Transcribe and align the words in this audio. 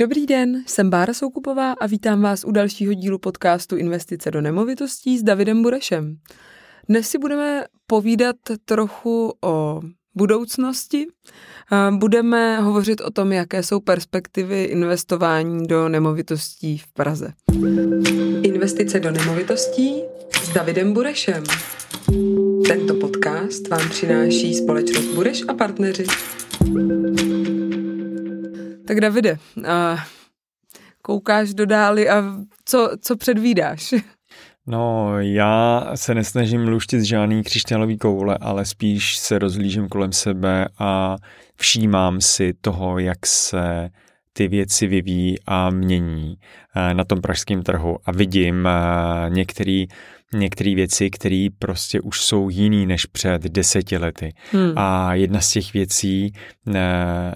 Dobrý 0.00 0.26
den, 0.26 0.62
jsem 0.66 0.90
Bára 0.90 1.14
Soukupová 1.14 1.72
a 1.72 1.86
vítám 1.86 2.22
vás 2.22 2.44
u 2.44 2.50
dalšího 2.50 2.94
dílu 2.94 3.18
podcastu 3.18 3.76
Investice 3.76 4.30
do 4.30 4.40
nemovitostí 4.40 5.18
s 5.18 5.22
Davidem 5.22 5.62
Burešem. 5.62 6.16
Dnes 6.88 7.08
si 7.08 7.18
budeme 7.18 7.64
povídat 7.86 8.36
trochu 8.64 9.32
o 9.44 9.80
budoucnosti. 10.14 11.06
Budeme 11.90 12.60
hovořit 12.60 13.00
o 13.00 13.10
tom, 13.10 13.32
jaké 13.32 13.62
jsou 13.62 13.80
perspektivy 13.80 14.64
investování 14.64 15.66
do 15.66 15.88
nemovitostí 15.88 16.78
v 16.78 16.92
Praze. 16.92 17.32
Investice 18.42 19.00
do 19.00 19.10
nemovitostí 19.10 20.02
s 20.42 20.48
Davidem 20.48 20.92
Burešem. 20.92 21.42
Tento 22.68 22.94
podcast 22.94 23.68
vám 23.68 23.88
přináší 23.88 24.54
společnost 24.54 25.14
Bureš 25.14 25.42
a 25.48 25.54
partneři. 25.54 26.04
Tak 28.88 29.00
Davide, 29.00 29.38
a 29.68 29.96
koukáš 31.02 31.54
do 31.54 31.66
dály 31.66 32.08
a 32.08 32.24
co, 32.64 32.90
co 33.00 33.16
předvídáš? 33.16 33.94
No, 34.66 35.12
já 35.20 35.86
se 35.94 36.14
nesnažím 36.14 36.68
luštit 36.68 37.02
žádný 37.02 37.42
křišťálový 37.42 37.98
koule, 37.98 38.38
ale 38.40 38.64
spíš 38.64 39.16
se 39.16 39.38
rozlížím 39.38 39.88
kolem 39.88 40.12
sebe 40.12 40.68
a 40.78 41.16
všímám 41.56 42.20
si 42.20 42.52
toho, 42.60 42.98
jak 42.98 43.26
se 43.26 43.90
ty 44.32 44.48
věci 44.48 44.86
vyvíjí 44.86 45.36
a 45.46 45.70
mění 45.70 46.34
eh, 46.76 46.94
na 46.94 47.04
tom 47.04 47.20
pražském 47.20 47.62
trhu 47.62 47.96
a 48.04 48.12
vidím 48.12 48.66
eh, 48.66 48.70
některé 49.30 49.84
některé 50.34 50.74
věci, 50.74 51.10
které 51.10 51.46
prostě 51.58 52.00
už 52.00 52.20
jsou 52.20 52.48
jiný 52.48 52.86
než 52.86 53.06
před 53.06 53.42
deseti 53.42 53.98
lety. 53.98 54.34
Hmm. 54.52 54.72
A 54.76 55.14
jedna 55.14 55.40
z 55.40 55.50
těch 55.50 55.72
věcí 55.72 56.32
eh, 56.74 57.32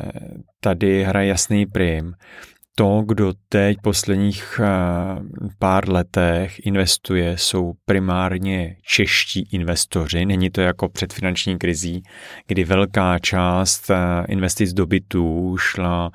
tady 0.60 1.04
hraje 1.04 1.28
jasný 1.28 1.66
prim. 1.66 2.14
To, 2.74 3.02
kdo 3.06 3.32
teď 3.48 3.76
posledních 3.82 4.60
eh, 4.62 4.68
pár 5.58 5.88
letech 5.88 6.66
investuje, 6.66 7.38
jsou 7.38 7.72
primárně 7.84 8.76
čeští 8.82 9.48
investoři. 9.52 10.26
Není 10.26 10.50
to 10.50 10.60
jako 10.60 10.88
před 10.88 11.12
finanční 11.12 11.58
krizí, 11.58 12.02
kdy 12.46 12.64
velká 12.64 13.18
část 13.18 13.90
eh, 13.90 13.96
investic 14.28 14.72
do 14.72 14.86
bytů 14.86 15.56
šla 15.58 16.10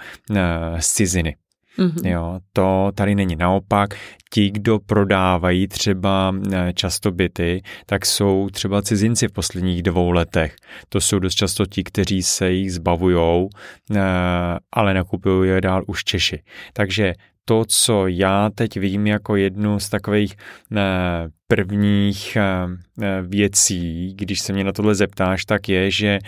z 0.79 0.93
ciziny. 0.93 1.35
Mm-hmm. 1.79 2.07
Jo, 2.07 2.39
to 2.53 2.91
tady 2.95 3.15
není. 3.15 3.35
Naopak, 3.35 3.89
ti, 4.31 4.51
kdo 4.51 4.79
prodávají 4.79 5.67
třeba 5.67 6.35
eh, 6.53 6.73
často 6.73 7.11
byty, 7.11 7.61
tak 7.85 8.05
jsou 8.05 8.49
třeba 8.49 8.81
cizinci 8.81 9.27
v 9.27 9.31
posledních 9.31 9.83
dvou 9.83 10.11
letech. 10.11 10.55
To 10.89 11.01
jsou 11.01 11.19
dost 11.19 11.35
často 11.35 11.65
ti, 11.65 11.83
kteří 11.83 12.23
se 12.23 12.51
jich 12.51 12.73
zbavujou, 12.73 13.49
eh, 13.95 13.99
ale 14.71 14.93
nakupují 14.93 15.49
je 15.49 15.61
dál 15.61 15.83
už 15.87 16.03
Češi. 16.03 16.43
Takže 16.73 17.13
to, 17.49 17.65
co 17.67 18.07
já 18.07 18.49
teď 18.55 18.77
vidím 18.77 19.07
jako 19.07 19.35
jednu 19.35 19.79
z 19.79 19.89
takových 19.89 20.35
eh, 20.77 20.81
prvních 21.47 22.35
eh, 22.35 22.43
eh, 23.01 23.21
věcí, 23.21 24.13
když 24.15 24.39
se 24.39 24.53
mě 24.53 24.63
na 24.63 24.71
tohle 24.71 24.95
zeptáš, 24.95 25.45
tak 25.45 25.69
je, 25.69 25.91
že 25.91 26.19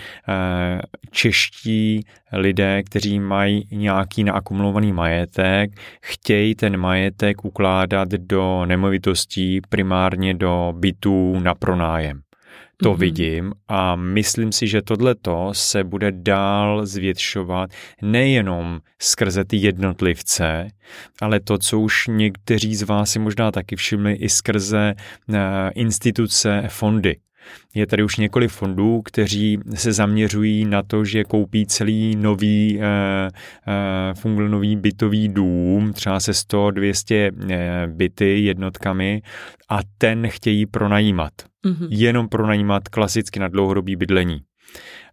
čeští 1.11 2.06
lidé, 2.34 2.84
kteří 2.84 3.20
mají 3.20 3.67
nějaký 3.72 4.23
naakumulovaný 4.23 4.94
majetek, 4.94 5.72
chtějí 6.02 6.56
ten 6.56 6.78
majetek 6.78 7.45
ukládat 7.45 8.09
do 8.09 8.66
nemovitostí, 8.66 9.61
primárně 9.70 10.33
do 10.33 10.73
bytů 10.78 11.39
na 11.39 11.56
pronájem 11.56 12.22
to 12.84 12.94
mm-hmm. 12.94 13.00
vidím 13.00 13.54
a 13.68 13.96
myslím 13.96 14.52
si, 14.52 14.68
že 14.68 14.82
tohleto 14.82 15.50
se 15.54 15.84
bude 15.84 16.12
dál 16.12 16.86
zvětšovat 16.86 17.70
nejenom 18.02 18.80
skrze 19.02 19.46
ty 19.46 19.58
jednotlivce, 19.58 20.68
ale 21.22 21.40
to, 21.40 21.58
co 21.58 21.80
už 21.80 22.08
někteří 22.08 22.76
z 22.76 22.84
vás 22.84 23.12
si 23.12 23.20
možná 23.20 23.52
taky 23.52 23.76
všimli 23.76 24.14
i 24.14 24.30
skrze 24.30 24.94
uh, 25.30 25.36
instituce, 25.76 26.64
fondy. 26.68 27.16
Je 27.73 27.88
tady 27.88 28.04
už 28.04 28.17
několik 28.17 28.52
fondů, 28.52 29.02
kteří 29.02 29.60
se 29.73 29.93
zaměřují 29.93 30.65
na 30.65 30.83
to, 30.83 31.05
že 31.05 31.23
koupí 31.23 31.65
celý 31.65 32.15
nový, 32.15 32.80
uh, 34.26 34.33
uh, 34.33 34.42
nový 34.42 34.76
bytový 34.76 35.30
dům, 35.30 35.93
třeba 35.93 36.20
se 36.20 36.32
100-200 36.32 37.32
uh, 37.32 37.93
byty 37.93 38.39
jednotkami 38.39 39.21
a 39.70 39.80
ten 39.98 40.27
chtějí 40.27 40.65
pronajímat 40.65 41.33
mm-hmm. 41.65 41.88
jenom 41.89 42.30
pronajímat 42.30 42.88
klasicky 42.88 43.39
na 43.39 43.48
dlouhodobý 43.48 43.95
bydlení. 43.95 44.42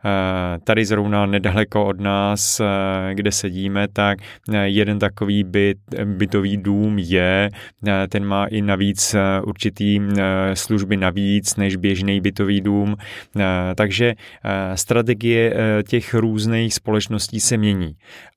Eh, 0.07 0.59
tady 0.65 0.85
zrovna 0.85 1.27
nedaleko 1.27 1.85
od 1.87 2.01
nás, 2.01 2.61
eh, 2.61 3.15
kde 3.15 3.33
sedíme, 3.33 3.89
tak 3.93 4.19
eh, 4.53 4.69
jeden 4.69 4.99
takový 4.99 5.45
byt, 5.45 5.79
bytový 6.05 6.57
dům 6.57 6.99
je, 6.99 7.51
ten 8.09 8.25
má 8.25 8.47
i 8.47 8.63
navíc 8.63 9.17
určitý 9.45 10.01
služby 10.55 10.97
navíc 10.97 11.57
než 11.57 11.77
běžný 11.77 12.21
bytový 12.21 12.61
dům, 12.61 12.97
takže 13.75 14.15
strategie 14.75 15.55
těch 15.89 16.15
různých 16.15 16.75
společností 16.75 17.41
se 17.41 17.57
mění, 17.57 17.93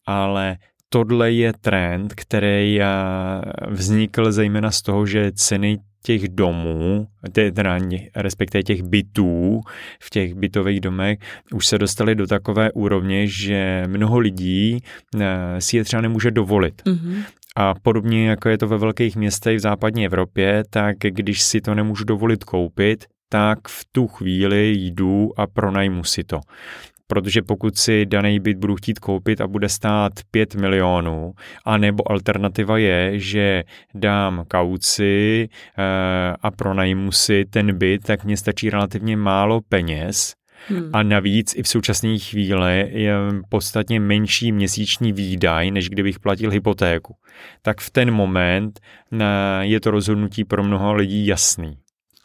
ale 0.05 0.57
tohle 0.89 1.31
je 1.31 1.53
trend, 1.61 2.13
který 2.13 2.79
vznikl 3.67 4.31
zejména 4.31 4.71
z 4.71 4.81
toho, 4.81 5.05
že 5.05 5.31
ceny 5.31 5.77
těch 6.03 6.29
domů, 6.29 7.07
teda 7.53 7.79
respektive 8.15 8.63
těch 8.63 8.83
bytů 8.83 9.61
v 10.01 10.09
těch 10.09 10.33
bytových 10.33 10.79
domech, 10.79 11.19
už 11.53 11.67
se 11.67 11.77
dostali 11.77 12.15
do 12.15 12.27
takové 12.27 12.71
úrovně, 12.71 13.27
že 13.27 13.83
mnoho 13.87 14.19
lidí 14.19 14.77
eh, 15.19 15.61
si 15.61 15.77
je 15.77 15.83
třeba 15.83 16.01
nemůže 16.01 16.31
dovolit. 16.31 16.81
Mm-hmm. 16.85 17.23
A 17.55 17.73
podobně 17.73 18.29
jako 18.29 18.49
je 18.49 18.57
to 18.57 18.67
ve 18.67 18.77
velkých 18.77 19.15
městech 19.15 19.57
v 19.57 19.61
západní 19.61 20.05
Evropě, 20.05 20.63
tak 20.69 20.97
když 20.99 21.41
si 21.41 21.61
to 21.61 21.75
nemůžu 21.75 22.03
dovolit 22.03 22.43
koupit, 22.43 23.05
tak 23.29 23.67
v 23.67 23.85
tu 23.91 24.07
chvíli 24.07 24.71
jdu 24.71 25.39
a 25.39 25.47
pronajmu 25.47 26.03
si 26.03 26.23
to 26.23 26.39
protože 27.09 27.41
pokud 27.41 27.77
si 27.77 28.05
daný 28.05 28.39
byt 28.39 28.57
budu 28.57 28.75
chtít 28.75 28.99
koupit 28.99 29.41
a 29.41 29.47
bude 29.47 29.69
stát 29.69 30.13
5 30.31 30.55
milionů, 30.55 31.33
a 31.65 31.77
nebo 31.77 32.11
alternativa 32.11 32.77
je, 32.77 33.19
že 33.19 33.63
dám 33.95 34.45
kauci 34.47 35.49
eh, 35.77 35.83
a 36.41 36.51
pronajmu 36.51 37.11
si 37.11 37.45
ten 37.49 37.77
byt, 37.77 38.03
tak 38.03 38.23
mně 38.25 38.37
stačí 38.37 38.69
relativně 38.69 39.17
málo 39.17 39.61
peněz, 39.69 40.33
Hmm. 40.67 40.89
A 40.93 41.03
navíc 41.03 41.55
i 41.55 41.63
v 41.63 41.67
současné 41.67 42.17
chvíli 42.17 42.89
je 42.91 43.13
podstatně 43.49 43.99
menší 43.99 44.51
měsíční 44.51 45.13
výdaj, 45.13 45.71
než 45.71 45.89
kdybych 45.89 46.19
platil 46.19 46.51
hypotéku. 46.51 47.15
Tak 47.61 47.81
v 47.81 47.89
ten 47.89 48.11
moment 48.11 48.79
eh, 49.13 49.25
je 49.61 49.79
to 49.79 49.91
rozhodnutí 49.91 50.43
pro 50.43 50.63
mnoho 50.63 50.93
lidí 50.93 51.27
jasný 51.27 51.77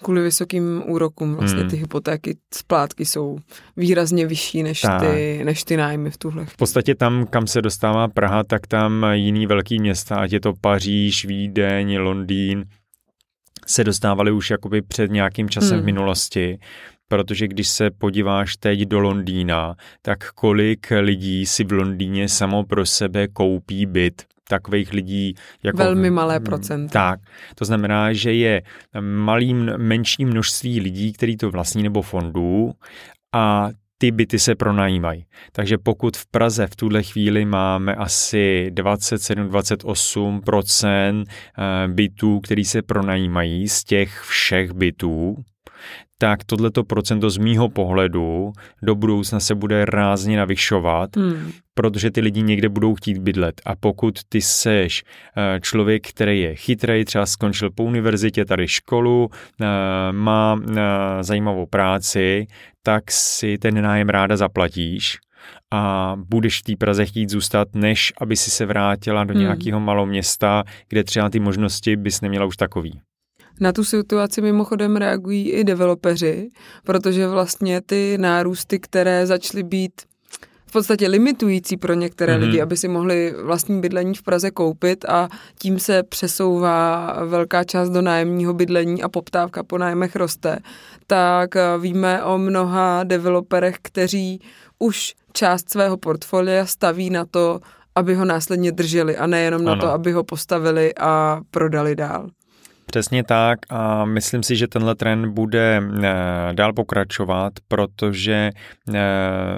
kvůli 0.05 0.23
vysokým 0.23 0.83
úrokům 0.87 1.35
vlastně 1.35 1.61
hmm. 1.61 1.71
ty 1.71 1.77
hypotéky, 1.77 2.37
splátky 2.55 3.05
jsou 3.05 3.39
výrazně 3.77 4.27
vyšší 4.27 4.63
než 4.63 4.83
ty, 5.01 5.41
než 5.45 5.65
ty 5.65 5.77
nájmy 5.77 6.11
v 6.11 6.17
tuhle 6.17 6.45
V 6.45 6.57
podstatě 6.57 6.95
tam, 6.95 7.27
kam 7.27 7.47
se 7.47 7.63
dostává 7.63 8.09
Praha, 8.09 8.45
tak 8.45 8.67
tam 8.67 9.07
jiný 9.13 9.47
velký 9.47 9.79
města, 9.79 10.17
ať 10.17 10.33
je 10.33 10.41
to 10.41 10.53
Paříž, 10.61 11.25
Vídeň, 11.25 11.99
Londýn, 11.99 12.65
se 13.67 13.85
dostávali 13.85 14.33
už 14.33 14.51
jakoby 14.51 14.83
před 14.83 15.11
nějakým 15.11 15.49
časem 15.49 15.77
hmm. 15.77 15.83
v 15.83 15.85
minulosti, 15.85 16.59
protože 17.09 17.49
když 17.49 17.69
se 17.69 17.91
podíváš 17.91 18.57
teď 18.57 18.81
do 18.81 19.01
Londýna, 19.01 19.75
tak 20.03 20.33
kolik 20.33 20.93
lidí 21.01 21.47
si 21.47 21.65
v 21.65 21.73
Londýně 21.73 22.29
samo 22.29 22.65
pro 22.65 22.87
sebe 22.87 23.29
koupí 23.29 23.87
byt 23.87 24.34
takových 24.55 24.93
lidí 24.93 25.35
jako... 25.63 25.79
Velmi 25.79 26.11
malé 26.11 26.41
procent. 26.41 26.89
Tak, 26.89 27.21
to 27.55 27.65
znamená, 27.65 28.13
že 28.13 28.33
je 28.33 28.63
malým, 29.01 29.73
menší 29.77 30.25
množství 30.25 30.81
lidí, 30.81 31.13
který 31.13 31.37
to 31.37 31.51
vlastní 31.51 31.83
nebo 31.83 32.03
fondů 32.03 32.73
a 33.35 33.69
ty 33.99 34.11
byty 34.11 34.39
se 34.39 34.55
pronajímají. 34.55 35.27
Takže 35.53 35.79
pokud 35.79 36.17
v 36.17 36.27
Praze 36.27 36.67
v 36.67 36.77
tuhle 36.77 37.03
chvíli 37.03 37.45
máme 37.45 37.95
asi 37.95 38.71
27-28% 38.75 41.25
eh, 41.25 41.89
bytů, 41.89 42.41
který 42.41 42.65
se 42.65 42.83
pronajímají 42.83 43.69
z 43.69 43.85
těch 43.85 44.21
všech 44.21 44.73
bytů, 44.73 45.37
tak 46.25 46.45
tohleto 46.45 46.85
procento 46.85 47.31
z 47.31 47.37
mýho 47.37 47.69
pohledu 47.69 48.53
do 48.83 48.95
budoucna 48.95 49.41
se 49.41 49.55
bude 49.55 49.85
rázně 49.85 50.37
navyšovat, 50.37 51.17
hmm. 51.17 51.53
protože 51.75 52.11
ty 52.11 52.21
lidi 52.21 52.43
někde 52.43 52.69
budou 52.69 52.95
chtít 52.95 53.19
bydlet. 53.19 53.61
A 53.67 53.77
pokud 53.77 54.19
ty 54.29 54.41
seš 54.41 55.05
eh, 55.37 55.61
člověk, 55.61 56.09
který 56.09 56.41
je 56.41 56.55
chytrý, 56.55 57.05
třeba 57.05 57.27
skončil 57.27 57.71
po 57.71 57.85
univerzitě 57.85 58.45
tady 58.45 58.69
školu, 58.69 59.29
eh, 59.31 59.67
má 60.13 60.57
eh, 60.57 60.83
zajímavou 61.21 61.67
práci, 61.67 62.47
tak 62.83 63.11
si 63.11 63.59
ten 63.59 63.83
nájem 63.83 64.09
ráda 64.09 64.37
zaplatíš 64.37 65.19
a 65.73 66.15
budeš 66.17 66.61
v 66.61 66.63
té 66.63 66.73
Praze 66.77 67.07
chtít 67.07 67.31
zůstat, 67.31 67.69
než 67.75 68.13
aby 68.21 68.37
si 68.37 68.51
se 68.51 68.67
vrátila 68.67 69.25
do 69.25 69.35
hmm. 69.35 69.43
nějakého 69.43 69.81
malého 69.81 70.07
města, 70.07 70.65
kde 70.89 71.05
třeba 71.05 71.31
ty 71.31 71.41
možnosti 71.41 71.97
bys 71.97 72.21
neměla 72.21 72.47
už 72.47 72.57
takový. 72.57 73.01
Na 73.61 73.73
tu 73.73 73.85
situaci 73.85 74.41
mimochodem 74.41 74.97
reagují 74.97 75.51
i 75.51 75.65
developeři, 75.65 76.51
protože 76.85 77.29
vlastně 77.29 77.81
ty 77.81 78.19
nárůsty, 78.19 78.79
které 78.79 79.27
začaly 79.27 79.63
být 79.63 79.93
podstatě 80.75 81.09
limitující 81.09 81.77
pro 81.77 81.95
některé 81.95 82.35
mm-hmm. 82.35 82.41
lidi, 82.41 82.61
aby 82.61 82.77
si 82.77 82.89
mohli 82.89 83.35
vlastní 83.43 83.81
bydlení 83.81 84.15
v 84.15 84.23
Praze 84.23 84.51
koupit 84.51 85.05
a 85.05 85.29
tím 85.59 85.79
se 85.79 86.03
přesouvá 86.03 87.13
velká 87.25 87.65
část 87.65 87.91
do 87.91 88.03
nájemního 88.03 88.55
bydlení 88.55 89.03
a 89.03 89.09
poptávka 89.09 89.63
po 89.63 89.79
nájmech 89.79 90.17
roste, 90.17 90.59
tak 91.07 91.57
eh, 91.57 91.79
víme 91.79 92.25
o 92.25 92.39
mnoha 92.39 93.05
developerech, 93.05 93.77
kteří 93.83 94.41
už 94.79 95.15
část 95.33 95.71
svého 95.71 95.97
portfolia 95.97 96.67
staví 96.67 97.11
na 97.11 97.25
to, 97.25 97.61
aby 97.95 98.15
ho 98.15 98.25
následně 98.25 98.73
drželi 98.73 99.17
a 99.17 99.27
nejenom 99.27 99.61
ano. 99.61 99.75
na 99.75 99.81
to, 99.81 99.89
aby 99.89 100.13
ho 100.13 100.25
postavili 100.25 100.95
a 100.95 101.41
prodali 101.51 101.97
dál. 101.97 102.29
Přesně 102.95 103.25
tak 103.25 103.59
a 103.71 104.05
myslím 104.05 104.43
si, 104.43 104.57
že 104.57 104.69
tenhle 104.69 104.95
trend 104.95 105.27
bude 105.27 105.83
eh, 105.83 106.11
dál 106.53 106.73
pokračovat, 106.73 107.53
protože 107.69 108.51
eh, 108.95 109.01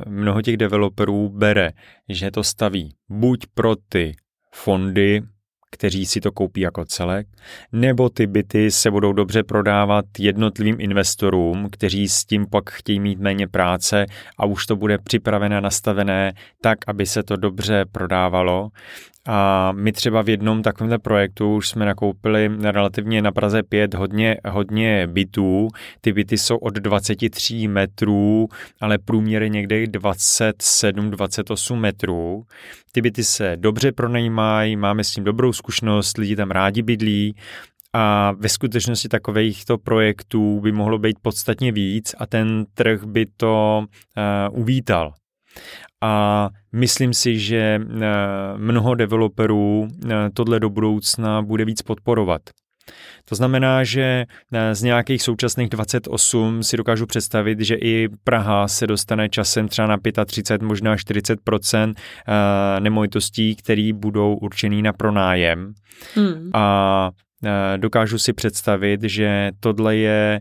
mnoho 0.09 0.43
těch 0.43 0.56
developerů 0.56 1.29
bere, 1.29 1.71
že 2.09 2.31
to 2.31 2.44
staví 2.44 2.94
buď 3.09 3.47
pro 3.55 3.75
ty 3.88 4.17
fondy, 4.55 5.23
kteří 5.71 6.06
si 6.06 6.21
to 6.21 6.33
koupí 6.33 6.61
jako 6.61 6.85
celek, 6.85 7.27
nebo 7.73 8.09
ty 8.09 8.27
byty 8.27 8.71
se 8.71 8.91
budou 8.91 9.12
dobře 9.12 9.43
prodávat 9.43 10.05
jednotlivým 10.19 10.77
investorům, 10.81 11.69
kteří 11.73 12.09
s 12.09 12.25
tím 12.25 12.47
pak 12.50 12.71
chtějí 12.71 13.00
mít 13.00 13.21
méně 13.21 13.49
práce 13.49 14.06
a 14.39 14.47
už 14.47 14.67
to 14.67 14.77
bude 14.77 14.99
připravené, 14.99 15.61
nastavené 15.61 16.32
tak, 16.61 16.79
aby 16.87 17.06
se 17.06 17.23
to 17.23 17.37
dobře 17.37 17.85
prodávalo. 17.93 18.69
A 19.26 19.73
my 19.73 19.93
třeba 19.93 20.23
v 20.23 20.28
jednom 20.28 20.62
takovémhle 20.62 20.99
projektu 20.99 21.55
už 21.55 21.69
jsme 21.69 21.87
nakoupili 21.87 22.50
relativně 22.62 23.23
na 23.23 23.32
Praze 23.32 23.62
5 23.62 23.94
hodně, 23.94 24.37
hodně 24.49 25.06
bytů. 25.06 25.69
Ty 26.00 26.12
byty 26.12 26.38
jsou 26.38 26.56
od 26.56 26.75
23 26.75 27.69
metrů, 27.69 28.49
ale 28.81 28.99
průměr 28.99 29.43
je 29.43 29.49
někde 29.49 29.76
27-28 29.84 31.76
metrů. 31.76 32.43
Ty 32.93 33.00
byty 33.02 33.25
se 33.25 33.56
dobře 33.56 33.93
pronajímají, 33.93 34.76
máme 34.76 35.05
s 35.05 35.11
tím 35.11 35.25
dobrou 35.25 35.52
zkušenost, 35.52 36.19
lidi 36.19 36.37
tam 36.37 36.50
rádi 36.50 36.82
bydlí 36.82 37.37
a 37.93 38.32
ve 38.32 38.49
skutečnosti 38.49 39.08
takovýchto 39.08 39.79
projektů 39.79 40.61
by 40.61 40.72
mohlo 40.72 40.99
být 40.99 41.19
podstatně 41.22 41.72
víc 41.72 42.14
a 42.19 42.26
ten 42.26 42.64
trh 42.75 43.05
by 43.05 43.26
to 43.37 43.84
uh, 44.50 44.61
uvítal 44.61 45.12
a 46.03 46.49
myslím 46.73 47.14
si, 47.14 47.38
že 47.38 47.81
eh, 47.81 48.06
mnoho 48.56 48.94
developerů 48.94 49.88
eh, 49.88 50.31
tohle 50.35 50.61
do 50.61 50.70
budoucna 50.70 51.43
bude 51.43 51.64
víc 51.64 51.82
podporovat. 51.82 52.43
To 53.25 53.35
znamená, 53.35 53.85
že 53.85 54.25
eh, 54.53 54.75
z 54.75 54.82
nějakých 54.82 55.23
současných 55.23 55.69
28 55.69 56.62
si 56.62 56.76
dokážu 56.76 57.06
představit, 57.06 57.61
že 57.61 57.75
i 57.75 58.08
Praha 58.25 58.69
se 58.69 58.87
dostane 58.87 59.29
časem 59.29 59.69
třeba 59.69 59.88
na 59.88 59.97
35, 60.26 60.67
možná 60.67 60.97
40% 60.97 61.94
nemovitostí, 62.79 63.56
které 63.56 63.91
budou 63.94 64.35
určený 64.35 64.82
na 64.82 64.93
pronájem. 64.93 65.73
Hmm. 66.14 66.50
A 66.55 67.11
dokážu 67.76 68.19
si 68.19 68.32
představit, 68.32 69.00
že 69.03 69.50
tohle 69.61 69.97
je 69.97 70.41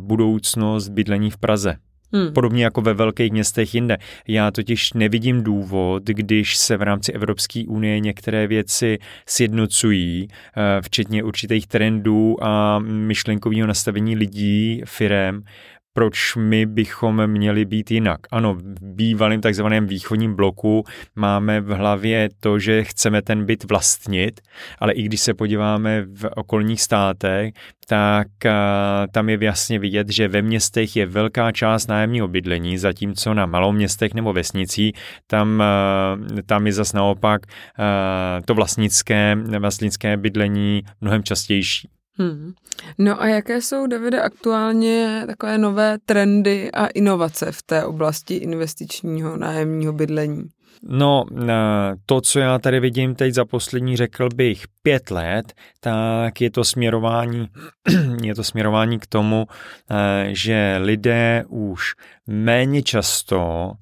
budoucnost 0.00 0.88
bydlení 0.88 1.30
v 1.30 1.38
Praze. 1.38 1.76
Hmm. 2.12 2.32
Podobně 2.32 2.64
jako 2.64 2.80
ve 2.80 2.94
velkých 2.94 3.32
městech 3.32 3.74
jinde. 3.74 3.96
Já 4.28 4.50
totiž 4.50 4.92
nevidím 4.92 5.42
důvod, 5.42 6.02
když 6.04 6.56
se 6.56 6.76
v 6.76 6.82
rámci 6.82 7.12
Evropské 7.12 7.64
unie 7.68 8.00
některé 8.00 8.46
věci 8.46 8.98
sjednocují, 9.26 10.28
eh, 10.28 10.82
včetně 10.82 11.24
určitých 11.24 11.66
trendů 11.66 12.44
a 12.44 12.78
myšlenkového 12.78 13.66
nastavení 13.66 14.16
lidí, 14.16 14.82
firem, 14.84 15.42
proč 15.92 16.36
my 16.36 16.66
bychom 16.66 17.26
měli 17.26 17.64
být 17.64 17.90
jinak. 17.90 18.20
Ano, 18.30 18.54
v 18.54 18.62
bývalém 18.80 19.40
takzvaném 19.40 19.86
východním 19.86 20.36
bloku 20.36 20.84
máme 21.16 21.60
v 21.60 21.68
hlavě 21.68 22.28
to, 22.40 22.58
že 22.58 22.84
chceme 22.84 23.22
ten 23.22 23.46
byt 23.46 23.64
vlastnit, 23.64 24.40
ale 24.78 24.92
i 24.92 25.02
když 25.02 25.20
se 25.20 25.34
podíváme 25.34 26.02
v 26.02 26.28
okolních 26.36 26.82
státech, 26.82 27.54
tak 27.88 28.26
tam 29.12 29.28
je 29.28 29.38
jasně 29.40 29.78
vidět, 29.78 30.10
že 30.10 30.28
ve 30.28 30.42
městech 30.42 30.96
je 30.96 31.06
velká 31.06 31.52
část 31.52 31.86
nájemního 31.86 32.28
bydlení, 32.28 32.78
zatímco 32.78 33.34
na 33.34 33.46
malou 33.46 33.72
městech 33.72 34.14
nebo 34.14 34.32
vesnicí 34.32 34.92
tam, 35.26 35.62
tam 36.46 36.66
je 36.66 36.72
zas 36.72 36.92
naopak 36.92 37.42
to 38.44 38.54
vlastnické, 38.54 39.36
vlastnické 39.58 40.16
bydlení 40.16 40.82
mnohem 41.00 41.22
častější. 41.22 41.88
Hmm. 42.20 42.52
No 42.98 43.22
a 43.22 43.26
jaké 43.26 43.62
jsou, 43.62 43.86
Davide, 43.86 44.22
aktuálně 44.22 45.22
takové 45.26 45.58
nové 45.58 45.98
trendy 46.06 46.72
a 46.72 46.86
inovace 46.86 47.52
v 47.52 47.62
té 47.62 47.84
oblasti 47.84 48.34
investičního 48.34 49.36
nájemního 49.36 49.92
bydlení? 49.92 50.44
No, 50.82 51.24
to, 52.06 52.20
co 52.20 52.38
já 52.38 52.58
tady 52.58 52.80
vidím 52.80 53.14
teď 53.14 53.34
za 53.34 53.44
poslední, 53.44 53.96
řekl 53.96 54.28
bych, 54.34 54.64
pět 54.82 55.10
let, 55.10 55.52
tak 55.80 56.40
je 56.40 56.50
to 56.50 56.64
směrování, 56.64 57.48
je 58.22 58.34
to 58.34 58.44
směrování 58.44 58.98
k 58.98 59.06
tomu, 59.06 59.46
eh, 59.90 60.28
že 60.30 60.76
lidé 60.80 61.44
už 61.48 61.94
méně 62.26 62.82
často 62.82 63.72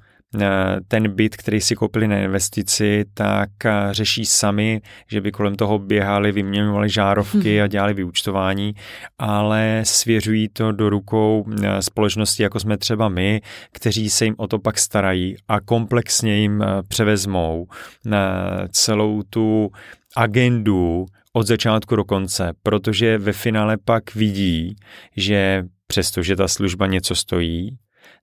ten 0.88 1.14
byt, 1.14 1.36
který 1.36 1.60
si 1.60 1.76
koupili 1.76 2.08
na 2.08 2.19
investici, 2.19 3.04
tak 3.14 3.50
eh, 3.64 3.70
řeší 3.90 4.25
sami, 4.25 4.80
že 5.06 5.20
by 5.20 5.32
kolem 5.32 5.54
toho 5.54 5.78
běhali, 5.78 6.32
vyměňovali 6.32 6.88
žárovky 6.88 7.54
hmm. 7.54 7.64
a 7.64 7.66
dělali 7.66 7.94
vyučtování, 7.94 8.75
ale 9.19 9.80
svěřují 9.84 10.48
to 10.48 10.72
do 10.72 10.90
rukou 10.90 11.44
eh, 11.62 11.82
společnosti, 11.82 12.42
jako 12.42 12.60
jsme 12.60 12.78
třeba 12.78 13.08
my, 13.08 13.40
kteří 13.72 14.10
se 14.10 14.25
jim 14.25 14.34
o 14.38 14.46
to 14.46 14.58
pak 14.58 14.78
starají 14.78 15.36
a 15.48 15.60
komplexně 15.60 16.36
jim 16.36 16.64
převezmou 16.88 17.66
celou 18.72 19.22
tu 19.31 19.70
agendu 20.16 21.06
od 21.32 21.46
začátku 21.46 21.96
do 21.96 22.04
konce, 22.04 22.52
protože 22.62 23.19
ve 23.19 23.32
finále 23.32 23.76
pak 23.84 24.14
vidí, 24.14 24.76
že 25.16 25.64
přestože 25.86 26.36
ta 26.36 26.48
služba 26.48 26.86
něco 26.86 27.14
stojí, 27.14 27.78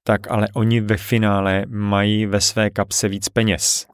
tak 0.08 0.32
ale 0.32 0.48
oni 0.54 0.82
ve 0.82 0.98
finále 0.98 1.66
mají 1.68 2.26
ve 2.26 2.42
své 2.42 2.70
kapse 2.70 3.08
víc 3.08 3.30
peněz. 3.30 3.88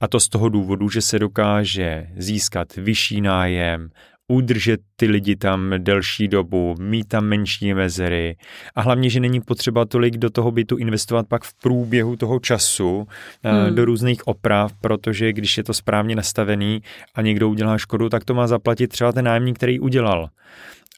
A 0.00 0.08
to 0.08 0.20
z 0.20 0.28
toho 0.28 0.48
důvodu, 0.48 0.90
že 0.90 1.00
se 1.00 1.18
dokáže 1.18 2.06
získat 2.16 2.76
vyšší 2.76 3.20
nájem, 3.20 3.90
udržet 4.28 4.80
ty 4.96 5.06
lidi 5.06 5.36
tam 5.36 5.74
delší 5.78 6.28
dobu, 6.28 6.74
mít 6.80 7.08
tam 7.08 7.24
menší 7.24 7.74
mezery 7.74 8.36
a 8.74 8.80
hlavně, 8.80 9.10
že 9.10 9.20
není 9.20 9.40
potřeba 9.40 9.84
tolik 9.84 10.16
do 10.16 10.30
toho 10.30 10.50
bytu 10.50 10.76
investovat 10.76 11.26
pak 11.28 11.44
v 11.44 11.54
průběhu 11.54 12.16
toho 12.16 12.40
času 12.40 13.08
eh, 13.42 13.50
hmm. 13.50 13.74
do 13.74 13.84
různých 13.84 14.28
oprav, 14.28 14.72
protože 14.80 15.32
když 15.32 15.56
je 15.58 15.64
to 15.64 15.74
správně 15.74 16.16
nastavený 16.16 16.82
a 17.14 17.22
někdo 17.22 17.48
udělá 17.48 17.78
škodu, 17.78 18.08
tak 18.08 18.24
to 18.24 18.34
má 18.34 18.46
zaplatit 18.46 18.88
třeba 18.88 19.12
ten 19.12 19.24
nájemník, 19.24 19.56
který 19.56 19.80
udělal. 19.80 20.28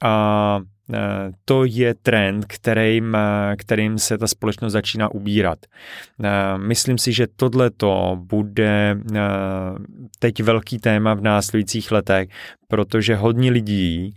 A 0.03 0.61
to 1.45 1.65
je 1.65 1.95
trend, 1.95 2.45
kterým, 2.47 3.15
eh, 3.15 3.57
kterým 3.57 3.99
se 3.99 4.19
ta 4.19 4.27
společnost 4.27 4.73
začíná 4.73 5.15
ubírat. 5.15 5.59
Eh, 6.25 6.59
myslím 6.59 6.99
si, 6.99 7.13
že 7.13 7.27
tohle 7.37 7.71
to 7.71 8.19
bude 8.21 8.97
teď 10.19 10.43
velký 10.43 10.79
téma 10.79 11.15
v 11.15 11.21
následujících 11.21 11.93
letech, 11.93 12.29
protože 12.69 13.17
hodně 13.17 13.51
lidí 13.51 14.15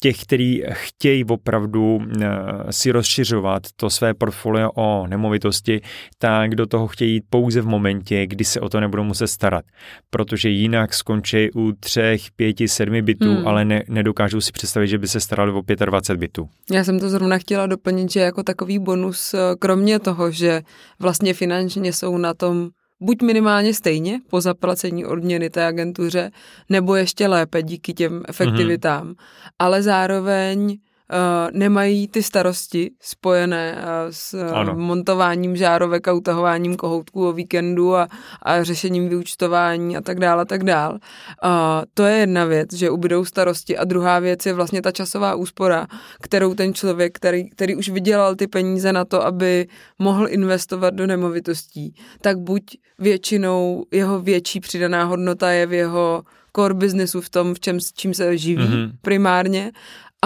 těch, 0.00 0.22
kteří 0.22 0.62
chtějí 0.70 1.24
opravdu 1.24 1.98
eh, 2.22 2.28
si 2.70 2.90
rozšiřovat 2.90 3.62
to 3.76 3.90
své 3.90 4.14
portfolio 4.14 4.70
o 4.76 5.06
nemovitosti, 5.06 5.80
tak 6.18 6.54
do 6.54 6.66
toho 6.66 6.86
chtějí 6.86 7.12
jít 7.14 7.24
pouze 7.30 7.60
v 7.60 7.66
momentě, 7.66 8.26
kdy 8.26 8.44
se 8.44 8.60
o 8.60 8.68
to 8.68 8.80
nebudou 8.80 9.04
muset 9.04 9.28
starat. 9.28 9.64
Protože 10.10 10.48
jinak 10.48 10.94
skončí 10.94 11.50
u 11.54 11.72
třech, 11.80 12.22
pěti, 12.36 12.68
sedmi 12.68 13.02
bytů, 13.02 13.34
hmm. 13.34 13.48
ale 13.48 13.64
ne, 13.64 13.82
nedokážou 13.88 14.40
si 14.40 14.52
představit, 14.52 14.88
že 14.88 14.98
by 14.98 15.08
se 15.08 15.20
starali 15.20 15.52
o 15.52 15.62
25 15.84 16.20
bytů. 16.20 16.48
Já 16.72 16.84
jsem 16.84 17.00
to 17.00 17.10
zrovna 17.10 17.38
chtěla 17.38 17.66
doplnit, 17.66 18.12
že 18.12 18.20
jako 18.20 18.42
takový 18.42 18.78
bonus, 18.78 19.34
eh, 19.34 19.38
kromě 19.58 19.98
toho, 19.98 20.30
že 20.30 20.62
vlastně 20.98 21.34
finančně 21.34 21.92
jsou 21.92 22.18
na 22.18 22.34
tom 22.34 22.70
buď 23.00 23.22
minimálně 23.22 23.74
stejně 23.74 24.20
po 24.30 24.40
zaplacení 24.40 25.04
odměny 25.04 25.50
té 25.50 25.66
agentuře, 25.66 26.30
nebo 26.68 26.96
ještě 26.96 27.28
lépe 27.28 27.62
díky 27.62 27.94
těm 27.94 28.22
efektivitám, 28.28 29.08
mm-hmm. 29.08 29.16
ale 29.58 29.82
zároveň 29.82 30.78
uh, 31.10 31.58
nemají 31.58 32.08
ty 32.08 32.22
starosti 32.22 32.90
spojené 33.00 33.74
uh, 33.78 33.82
s 34.10 34.34
uh, 34.34 34.78
montováním 34.78 35.56
žárovek 35.56 36.08
a 36.08 36.12
utahováním 36.12 36.76
kohoutků 36.76 37.28
o 37.28 37.32
víkendu 37.32 37.96
a, 37.96 38.08
a 38.42 38.62
řešením 38.62 39.08
vyučtování 39.08 39.96
a 39.96 40.00
tak 40.00 40.20
dále, 40.20 40.42
a 40.42 40.44
tak 40.44 40.64
dále. 40.64 40.94
Uh, 40.94 41.50
to 41.94 42.02
je 42.02 42.16
jedna 42.16 42.44
věc, 42.44 42.72
že 42.72 42.90
ubydou 42.90 43.24
starosti 43.24 43.78
a 43.78 43.84
druhá 43.84 44.18
věc 44.18 44.46
je 44.46 44.52
vlastně 44.52 44.82
ta 44.82 44.92
časová 44.92 45.34
úspora, 45.34 45.86
kterou 46.22 46.54
ten 46.54 46.74
člověk, 46.74 47.12
který, 47.14 47.50
který 47.50 47.76
už 47.76 47.88
vydělal 47.88 48.34
ty 48.34 48.46
peníze 48.46 48.92
na 48.92 49.04
to, 49.04 49.26
aby 49.26 49.66
mohl 49.98 50.28
investovat 50.28 50.94
do 50.94 51.06
nemovitostí, 51.06 51.94
tak 52.20 52.38
buď 52.38 52.62
většinou 52.98 53.84
jeho 53.90 54.20
větší 54.20 54.60
přidaná 54.60 55.04
hodnota 55.04 55.50
je 55.50 55.66
v 55.66 55.72
jeho 55.72 56.22
core 56.56 56.74
businessu, 56.74 57.20
v 57.20 57.28
tom, 57.28 57.54
v 57.54 57.60
čem, 57.60 57.78
čím 57.94 58.14
se 58.14 58.38
živí 58.38 58.62
mm-hmm. 58.62 58.90
primárně, 59.02 59.72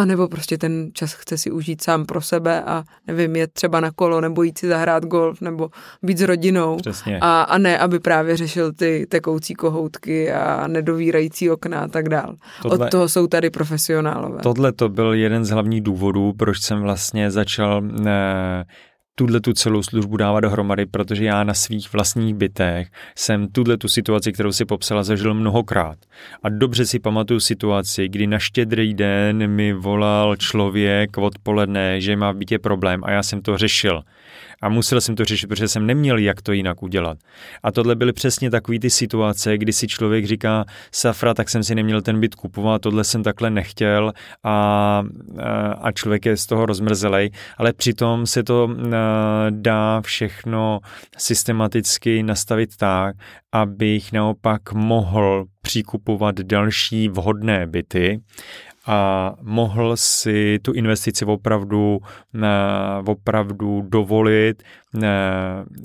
A 0.01 0.05
nebo 0.05 0.29
prostě 0.29 0.59
ten 0.59 0.91
čas 0.93 1.13
chce 1.13 1.39
si 1.39 1.51
užít 1.51 1.83
sám 1.83 2.07
pro 2.07 2.21
sebe 2.21 2.63
a 2.63 2.85
nevím, 3.07 3.37
je 3.37 3.47
třeba 3.47 3.81
na 3.81 3.91
kolo, 3.91 4.21
nebo 4.21 4.43
jít 4.43 4.59
si 4.59 4.69
zahrát 4.69 5.05
golf, 5.05 5.41
nebo 5.41 5.71
být 6.03 6.19
s 6.19 6.23
rodinou. 6.23 6.77
Přesně. 6.77 7.19
A, 7.21 7.43
a 7.43 7.59
ne, 7.59 7.79
aby 7.79 7.99
právě 7.99 8.37
řešil 8.37 8.73
ty 8.73 9.07
tekoucí 9.09 9.55
kohoutky 9.55 10.33
a 10.33 10.67
nedovírající 10.67 11.51
okna 11.51 11.81
a 11.81 11.89
tak 11.89 12.09
dál. 12.09 12.35
Tohle, 12.63 12.87
Od 12.87 12.91
toho 12.91 13.09
jsou 13.09 13.27
tady 13.27 13.51
profesionálové. 13.51 14.39
Tohle 14.43 14.73
to 14.73 14.89
byl 14.89 15.13
jeden 15.13 15.45
z 15.45 15.51
hlavních 15.51 15.83
důvodů, 15.83 16.33
proč 16.33 16.61
jsem 16.61 16.81
vlastně 16.81 17.31
začal 17.31 17.81
ne, 17.81 18.61
eh, 18.61 18.90
tuhle 19.21 19.41
tu 19.41 19.53
celou 19.53 19.83
službu 19.83 20.17
dávat 20.17 20.41
dohromady, 20.41 20.87
protože 20.87 21.25
já 21.25 21.45
na 21.45 21.55
svých 21.55 21.93
vlastních 21.93 22.35
bytech 22.35 22.89
jsem 23.17 23.49
tuhle 23.49 23.77
tu 23.77 23.89
situaci, 23.89 24.33
kterou 24.33 24.53
si 24.53 24.65
popsala, 24.65 25.03
zažil 25.03 25.35
mnohokrát. 25.35 25.99
A 26.43 26.49
dobře 26.49 26.87
si 26.87 26.99
pamatuju 26.99 27.41
situaci, 27.41 28.09
kdy 28.09 28.27
na 28.27 28.39
štědrý 28.39 28.95
den 28.95 29.47
mi 29.47 29.73
volal 29.73 30.37
člověk 30.37 31.19
odpoledne, 31.19 32.01
že 32.01 32.17
má 32.17 32.33
v 32.33 32.37
bytě 32.37 32.59
problém 32.59 33.01
a 33.05 33.11
já 33.11 33.23
jsem 33.23 33.43
to 33.43 33.59
řešil 33.59 34.03
a 34.61 34.69
musel 34.69 35.01
jsem 35.01 35.15
to 35.15 35.25
řešit, 35.25 35.47
protože 35.47 35.69
jsem 35.69 35.87
neměl 35.87 36.19
jak 36.19 36.43
to 36.43 36.53
jinak 36.53 36.83
udělat. 36.83 37.19
A 37.63 37.73
tohle 37.73 37.95
byly 37.95 38.13
přesně 38.13 38.51
takové 38.51 38.79
ty 38.79 38.91
situace, 38.91 39.59
kdy 39.59 39.73
si 39.73 39.89
člověk 39.89 40.27
říká, 40.27 40.65
safra, 40.93 41.35
tak 41.35 41.49
jsem 41.49 41.65
si 41.65 41.75
neměl 41.75 42.03
ten 42.03 42.21
byt 42.21 42.35
kupovat, 42.35 42.83
tohle 42.83 43.05
jsem 43.05 43.23
takhle 43.23 43.51
nechtěl 43.51 44.13
a, 44.45 45.03
a 45.81 45.93
člověk 45.93 46.27
je 46.27 46.37
z 46.37 46.47
toho 46.47 46.67
rozmrzelej, 46.67 47.31
ale 47.59 47.73
přitom 47.73 48.27
se 48.27 48.43
to 48.43 48.77
dá 49.51 50.01
všechno 50.01 50.81
systematicky 51.19 52.23
nastavit 52.23 52.77
tak, 52.77 53.17
abych 53.53 54.13
naopak 54.13 54.73
mohl 54.73 55.45
přikupovat 55.63 56.41
další 56.41 57.09
vhodné 57.09 57.67
byty 57.67 58.21
a 58.87 59.33
mohl 59.43 59.97
si 59.97 60.59
tu 60.63 60.73
investici 60.73 61.25
opravdu, 61.25 61.99
eh, 62.35 62.49
opravdu 63.07 63.83
dovolit 63.89 64.63
eh, 64.63 65.09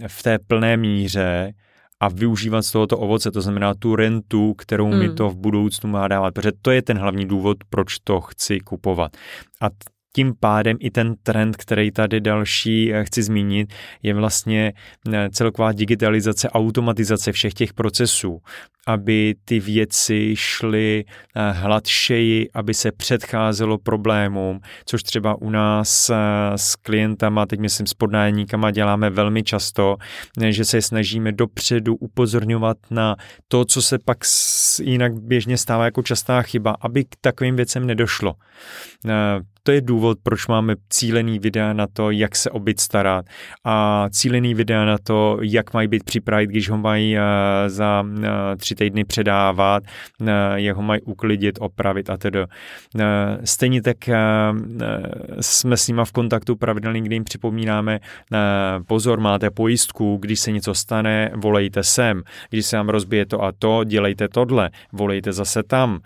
v 0.08 0.24
té 0.24 0.40
plné 0.40 0.78
míře 0.78 1.54
a 2.00 2.08
využívat 2.10 2.62
z 2.62 2.72
tohoto 2.72 2.98
ovoce, 2.98 3.32
to 3.32 3.42
znamená 3.42 3.74
tu 3.74 3.96
rentu, 3.96 4.54
kterou 4.54 4.90
hmm. 4.90 5.00
mi 5.00 5.10
to 5.10 5.30
v 5.30 5.36
budoucnu 5.36 5.90
má 5.90 6.08
dávat, 6.08 6.34
protože 6.34 6.52
to 6.62 6.72
je 6.72 6.82
ten 6.82 6.98
hlavní 6.98 7.26
důvod, 7.26 7.58
proč 7.70 8.00
to 8.04 8.22
chci 8.22 8.60
kupovat. 8.60 9.18
A 9.62 9.70
tím 10.16 10.34
pádem 10.40 10.78
i 10.80 10.92
ten 10.92 11.16
trend, 11.24 11.58
který 11.58 11.92
tady 11.92 12.22
další 12.22 12.94
eh, 12.94 13.06
chci 13.06 13.24
zmínit, 13.24 13.74
je 14.04 14.14
vlastně 14.14 14.74
eh, 15.14 15.30
celková 15.30 15.72
digitalizace, 15.72 16.50
automatizace 16.50 17.32
všech 17.32 17.54
těch 17.54 17.74
procesů, 17.74 18.42
aby 18.88 19.36
ty 19.46 19.60
věci 19.60 20.36
šly 20.36 21.06
eh, 21.08 21.52
hladšeji, 21.52 22.50
aby 22.54 22.74
se 22.74 22.92
předcházelo 22.92 23.78
problémům, 23.78 24.60
což 24.86 25.04
třeba 25.04 25.36
u 25.42 25.50
nás 25.50 26.12
s 26.56 26.76
klientama, 26.76 27.46
teď 27.46 27.60
myslím 27.60 27.88
s 27.88 27.94
podnájemníkama 27.94 28.72
děláme 28.72 29.10
velmi 29.10 29.44
často, 29.44 29.96
že 30.50 30.66
se 30.66 30.82
snažíme 30.82 31.32
dopředu 31.32 31.96
upozorňovat 31.96 32.78
na 32.92 33.16
to, 33.48 33.66
co 33.66 33.82
se 33.82 34.00
pak 34.06 34.18
jinak 34.82 35.14
běžně 35.14 35.58
stává 35.58 35.86
jako 35.86 36.04
častá 36.04 36.42
chyba, 36.42 36.76
aby 36.82 37.04
k 37.04 37.16
takovým 37.22 37.56
věcem 37.56 37.88
nedošlo 37.88 38.34
to 39.66 39.72
je 39.72 39.82
důvod, 39.82 40.18
proč 40.24 40.48
máme 40.48 40.76
cílený 40.90 41.40
videa 41.40 41.74
na 41.74 41.88
to, 41.94 42.12
jak 42.12 42.36
se 42.36 42.50
o 42.50 42.60
byt 42.60 42.80
starat 42.80 43.26
a 43.64 44.06
cílený 44.10 44.54
videa 44.54 44.86
na 44.86 44.98
to, 45.04 45.38
jak 45.42 45.74
mají 45.74 45.88
být 45.88 46.04
připravit, 46.04 46.50
když 46.50 46.70
ho 46.70 46.78
mají 46.78 47.18
uh, 47.18 47.22
za 47.68 48.02
uh, 48.02 48.24
tři 48.58 48.76
týdny 48.76 49.06
předávat, 49.06 49.84
uh, 50.22 50.28
jak 50.56 50.76
ho 50.76 50.82
mají 50.82 51.02
uklidit, 51.02 51.58
opravit 51.62 52.10
a 52.10 52.18
tedy. 52.18 52.40
Stejně 53.44 53.82
tak 53.82 53.98
jsme 55.42 55.78
s 55.78 55.88
nima 55.88 56.06
v 56.06 56.12
kontaktu 56.12 56.56
pravidelně, 56.56 57.02
kdy 57.02 57.16
jim 57.16 57.24
připomínáme, 57.24 58.00
pozor, 58.88 59.20
máte 59.20 59.50
pojistku, 59.52 60.18
když 60.22 60.40
se 60.40 60.52
něco 60.52 60.74
stane, 60.74 61.32
volejte 61.36 61.84
sem, 61.84 62.24
když 62.50 62.66
se 62.66 62.78
vám 62.78 62.90
rozbije 62.90 63.26
to 63.26 63.44
a 63.44 63.52
to, 63.60 63.84
dělejte 63.84 64.28
tohle, 64.28 64.70
volejte 64.94 65.34
zase 65.34 65.64
tam. 65.64 66.00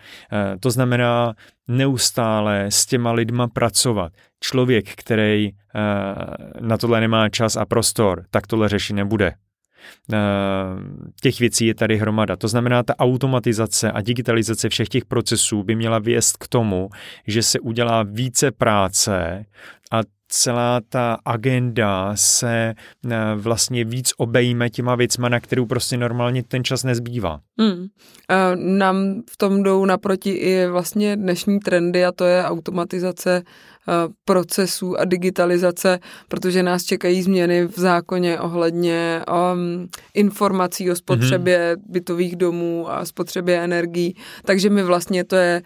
To 0.59 0.71
znamená, 0.71 1.33
neustále 1.69 2.65
s 2.69 2.85
těma 2.85 3.11
lidma 3.11 3.47
pracovat. 3.47 4.13
Člověk, 4.39 4.95
který 4.95 5.51
uh, 5.51 6.67
na 6.67 6.77
tohle 6.77 6.99
nemá 6.99 7.29
čas 7.29 7.57
a 7.57 7.65
prostor, 7.65 8.25
tak 8.29 8.47
tohle 8.47 8.69
řešit 8.69 8.93
nebude. 8.93 9.33
Uh, 10.13 10.17
těch 11.21 11.39
věcí 11.39 11.65
je 11.65 11.75
tady 11.75 11.97
hromada. 11.97 12.35
To 12.35 12.47
znamená, 12.47 12.83
ta 12.83 12.95
automatizace 12.99 13.91
a 13.91 14.01
digitalizace 14.01 14.69
všech 14.69 14.89
těch 14.89 15.05
procesů 15.05 15.63
by 15.63 15.75
měla 15.75 15.99
věst 15.99 16.38
k 16.38 16.47
tomu, 16.47 16.89
že 17.27 17.43
se 17.43 17.59
udělá 17.59 18.03
více 18.03 18.51
práce 18.51 19.45
a 19.91 19.99
celá 20.29 20.81
ta 20.89 21.17
agenda 21.25 22.12
se 22.15 22.74
eh, 23.12 23.17
vlastně 23.36 23.83
víc 23.86 24.12
obejme 24.17 24.69
těma 24.69 24.95
věcma, 24.95 25.29
na 25.29 25.39
kterou 25.39 25.65
prostě 25.65 25.98
normálně 25.98 26.43
ten 26.43 26.63
čas 26.63 26.83
nezbývá. 26.83 27.39
Hmm. 27.59 27.88
A 28.29 28.55
nám 28.55 29.21
v 29.31 29.38
tom 29.38 29.63
jdou 29.63 29.86
naproti 29.86 30.29
i 30.29 30.67
vlastně 30.67 31.15
dnešní 31.15 31.59
trendy 31.59 32.05
a 32.05 32.12
to 32.12 32.25
je 32.25 32.43
automatizace 32.43 33.43
eh, 33.43 33.91
procesů 34.25 35.00
a 35.00 35.05
digitalizace, 35.05 36.00
protože 36.27 36.63
nás 36.63 36.83
čekají 36.83 37.21
změny 37.21 37.65
v 37.65 37.79
zákoně 37.79 38.39
ohledně 38.39 39.21
um, 39.53 39.88
informací 40.13 40.91
o 40.91 40.95
spotřebě 40.95 41.75
mm-hmm. 41.75 41.91
bytových 41.91 42.36
domů 42.36 42.91
a 42.91 43.05
spotřebě 43.05 43.63
energií. 43.63 44.15
Takže 44.45 44.69
my 44.69 44.83
vlastně 44.83 45.24
to 45.24 45.36
je 45.36 45.62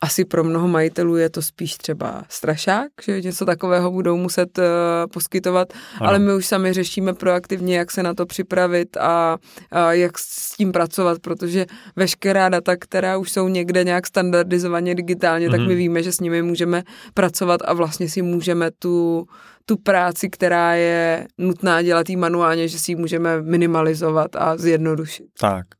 asi 0.00 0.24
pro 0.24 0.44
mnoho 0.44 0.68
majitelů 0.68 1.16
je 1.16 1.30
to 1.30 1.42
spíš 1.42 1.74
třeba 1.74 2.24
strašák, 2.28 2.88
že 3.02 3.20
něco 3.20 3.44
takového 3.46 3.90
budou 3.90 4.16
muset 4.16 4.58
uh, 4.58 4.64
poskytovat, 5.12 5.72
ano. 6.00 6.08
ale 6.08 6.18
my 6.18 6.34
už 6.34 6.46
sami 6.46 6.72
řešíme 6.72 7.14
proaktivně, 7.14 7.78
jak 7.78 7.90
se 7.90 8.02
na 8.02 8.14
to 8.14 8.26
připravit 8.26 8.96
a, 8.96 9.38
a 9.70 9.92
jak 9.92 10.18
s 10.18 10.56
tím 10.56 10.72
pracovat, 10.72 11.18
protože 11.18 11.66
veškerá 11.96 12.48
data, 12.48 12.76
která 12.76 13.16
už 13.16 13.32
jsou 13.32 13.48
někde 13.48 13.84
nějak 13.84 14.06
standardizovaně 14.06 14.94
digitálně, 14.94 15.48
mm-hmm. 15.48 15.50
tak 15.50 15.60
my 15.60 15.66
mhm. 15.66 15.76
víme, 15.76 16.02
že 16.02 16.12
s 16.12 16.20
nimi 16.20 16.42
můžeme 16.42 16.82
pracovat 17.14 17.60
a 17.64 17.72
vlastně 17.72 18.08
si 18.08 18.22
můžeme 18.22 18.70
tu, 18.78 19.26
tu 19.64 19.76
práci, 19.76 20.30
která 20.30 20.74
je 20.74 21.26
nutná 21.38 21.82
dělat 21.82 22.08
jí 22.08 22.16
manuálně, 22.16 22.68
že 22.68 22.78
si 22.78 22.92
ji 22.92 22.96
můžeme 22.96 23.42
minimalizovat 23.42 24.36
a 24.36 24.56
zjednodušit. 24.56 25.26
Tak. 25.40 25.79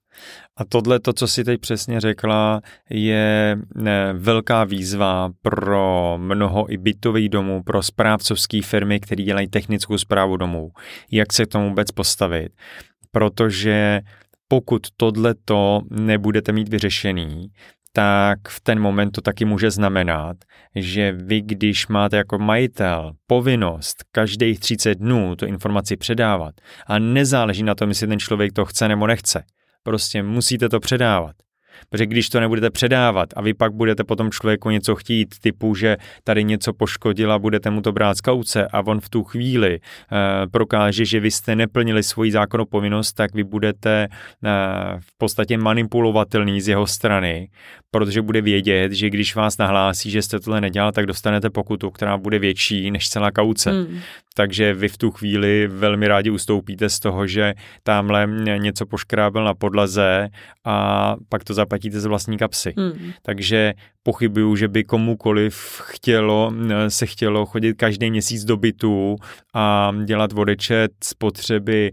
A 0.57 0.65
tohle, 0.65 1.01
to, 1.01 1.13
co 1.13 1.29
si 1.29 1.45
teď 1.45 1.61
přesně 1.61 2.01
řekla, 2.01 2.61
je 2.91 3.59
velká 4.13 4.65
výzva 4.65 5.31
pro 5.43 6.15
mnoho 6.19 6.73
i 6.73 6.77
bytových 6.77 7.29
domů, 7.29 7.63
pro 7.63 7.83
správcovské 7.83 8.63
firmy, 8.63 9.01
které 9.01 9.23
dělají 9.23 9.49
technickou 9.49 9.99
zprávu 9.99 10.37
domů. 10.37 10.71
Jak 11.11 11.33
se 11.33 11.45
k 11.45 11.49
tomu 11.49 11.69
vůbec 11.69 11.91
postavit? 11.91 12.53
Protože 13.11 14.01
pokud 14.49 14.87
tohleto 14.97 15.81
nebudete 15.91 16.53
mít 16.53 16.69
vyřešený, 16.69 17.49
tak 17.93 18.39
v 18.49 18.61
ten 18.61 18.81
moment 18.81 19.11
to 19.11 19.21
taky 19.21 19.45
může 19.45 19.71
znamenat, 19.71 20.37
že 20.75 21.13
vy, 21.13 21.41
když 21.41 21.87
máte 21.87 22.17
jako 22.17 22.39
majitel 22.39 23.13
povinnost 23.27 24.05
každých 24.13 24.61
30 24.61 24.95
dnů 24.95 25.37
tu 25.37 25.47
informaci 25.47 25.97
předávat 25.97 26.55
a 26.87 26.99
nezáleží 26.99 27.63
na 27.63 27.75
tom, 27.75 27.89
jestli 27.89 28.07
ten 28.07 28.19
člověk 28.19 28.53
to 28.53 28.65
chce 28.65 28.89
nebo 28.89 29.07
nechce, 29.07 29.45
Prostě 29.83 30.23
musíte 30.23 30.69
to 30.69 30.81
předávat. 30.81 31.37
Protože 31.89 32.07
když 32.07 32.29
to 32.29 32.41
nebudete 32.41 32.71
předávat 32.71 33.29
a 33.37 33.43
vy 33.43 33.55
pak 33.55 33.73
budete 33.73 34.05
potom 34.05 34.31
člověku 34.31 34.71
něco 34.71 34.97
chtít, 34.97 35.35
typu, 35.41 35.75
že 35.75 35.97
tady 36.25 36.45
něco 36.45 36.73
poškodila, 36.73 37.39
budete 37.39 37.71
mu 37.71 37.83
to 37.83 37.93
brát 37.93 38.17
z 38.17 38.21
kauce 38.21 38.67
a 38.67 38.87
on 38.87 39.01
v 39.01 39.09
tu 39.09 39.25
chvíli 39.25 39.75
e, 39.75 39.81
prokáže, 40.47 41.05
že 41.05 41.21
vy 41.21 41.31
jste 41.31 41.57
neplnili 41.57 42.03
svoji 42.03 42.33
zákonnou 42.33 42.65
povinnost, 42.65 43.13
tak 43.13 43.35
vy 43.35 43.45
budete 43.45 44.03
e, 44.03 44.09
v 45.01 45.19
podstatě 45.19 45.59
manipulovatelný 45.59 46.61
z 46.61 46.69
jeho 46.69 46.87
strany, 46.87 47.49
protože 47.91 48.23
bude 48.23 48.41
vědět, 48.41 48.93
že 48.93 49.11
když 49.11 49.35
vás 49.35 49.59
nahlásí, 49.59 50.11
že 50.11 50.23
jste 50.23 50.41
tohle 50.41 50.61
nedělal, 50.61 50.93
tak 50.93 51.07
dostanete 51.07 51.51
pokutu, 51.51 51.91
která 51.91 52.19
bude 52.19 52.39
větší 52.39 52.91
než 52.91 53.09
celá 53.09 53.31
kauce. 53.31 53.71
Hmm. 53.71 54.01
Takže 54.35 54.75
vy 54.75 54.89
v 54.89 54.99
tu 54.99 55.11
chvíli 55.11 55.67
velmi 55.67 56.09
rádi 56.09 56.31
ustoupíte 56.31 56.89
z 56.89 56.99
toho, 56.99 57.27
že 57.27 57.55
tamhle 57.83 58.29
něco 58.57 58.87
poškrábil 58.87 59.45
na 59.45 59.55
podlaze 59.55 60.29
a 60.65 61.17
pak 61.29 61.45
to 61.45 61.55
zaplatíte 61.55 62.01
z 62.01 62.05
vlastní 62.05 62.39
kapsy. 62.39 62.75
Hmm. 62.77 63.13
Takže 63.23 63.75
pochybuju, 64.03 64.57
že 64.57 64.69
by 64.69 64.85
komukoliv 64.85 65.83
chtělo, 65.85 66.53
se 66.89 67.07
chtělo 67.07 67.47
chodit 67.47 67.75
každý 67.75 68.11
měsíc 68.11 68.45
do 68.45 68.57
bytu 68.57 69.17
a 69.55 69.93
dělat 70.05 70.33
vodečet 70.33 70.93
spotřeby 71.05 71.93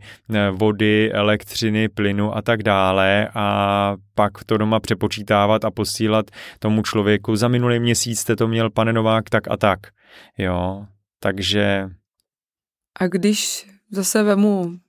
vody, 0.51 1.11
elektřiny, 1.13 1.89
plynu 1.89 2.37
a 2.37 2.41
tak 2.41 2.63
dále 2.63 3.29
a 3.33 3.95
pak 4.15 4.43
to 4.45 4.57
doma 4.57 4.79
přepočítávat 4.79 5.65
a 5.65 5.71
posílat 5.71 6.25
tomu 6.59 6.81
člověku. 6.81 7.35
Za 7.35 7.47
minulý 7.47 7.79
měsíc 7.79 8.19
jste 8.19 8.35
to 8.35 8.47
měl, 8.47 8.69
pane 8.69 8.93
Novák, 8.93 9.29
tak 9.29 9.51
a 9.51 9.57
tak. 9.57 9.79
Jo, 10.37 10.85
takže... 11.19 11.89
A 12.97 13.07
když 13.07 13.67
zase 13.91 14.23
vemu 14.23 14.79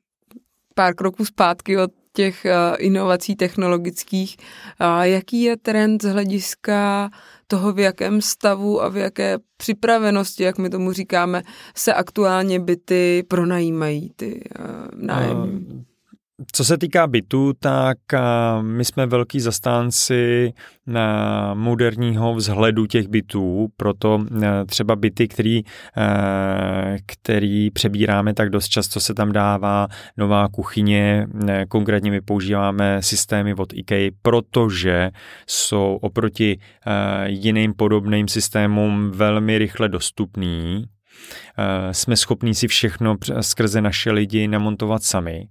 pár 0.74 0.94
kroků 0.94 1.24
zpátky 1.24 1.78
od 1.78 1.90
těch 2.12 2.44
uh, 2.44 2.76
inovací 2.78 3.36
technologických, 3.36 4.36
uh, 4.80 5.02
jaký 5.02 5.42
je 5.42 5.56
trend 5.56 6.02
z 6.02 6.12
hlediska 6.12 7.10
toho, 7.46 7.72
v 7.72 7.78
jakém 7.78 8.22
stavu 8.22 8.82
a 8.82 8.88
v 8.88 8.96
jaké 8.96 9.38
připravenosti, 9.56 10.42
jak 10.42 10.58
my 10.58 10.70
tomu 10.70 10.92
říkáme, 10.92 11.42
se 11.74 11.94
aktuálně 11.94 12.60
byty 12.60 13.24
pronajímají, 13.28 14.12
ty 14.16 14.44
uh, 14.60 15.04
nájemní? 15.06 15.84
Co 16.52 16.64
se 16.64 16.78
týká 16.78 17.06
bytu, 17.06 17.52
tak 17.60 17.98
my 18.60 18.84
jsme 18.84 19.06
velký 19.06 19.40
zastánci 19.40 20.52
moderního 21.54 22.34
vzhledu 22.34 22.86
těch 22.86 23.08
bytů, 23.08 23.68
proto 23.76 24.24
třeba 24.66 24.96
byty, 24.96 25.28
který, 25.28 25.62
který 27.06 27.70
přebíráme, 27.70 28.34
tak 28.34 28.50
dost 28.50 28.68
často 28.68 29.00
se 29.00 29.14
tam 29.14 29.32
dává 29.32 29.88
nová 30.16 30.48
kuchyně, 30.48 31.26
konkrétně 31.68 32.10
my 32.10 32.20
používáme 32.20 33.02
systémy 33.02 33.54
od 33.54 33.72
IKEA, 33.72 34.10
protože 34.22 35.10
jsou 35.46 35.98
oproti 36.02 36.58
jiným 37.26 37.74
podobným 37.74 38.28
systémům 38.28 39.10
velmi 39.10 39.58
rychle 39.58 39.88
dostupný, 39.88 40.84
jsme 41.92 42.16
schopní 42.16 42.54
si 42.54 42.68
všechno 42.68 43.16
skrze 43.40 43.80
naše 43.80 44.10
lidi 44.10 44.48
namontovat 44.48 45.02
sami 45.02 45.48